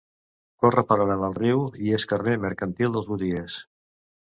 [0.63, 3.63] Corre paral·lel al riu i és carrer mercantil dels botiguers.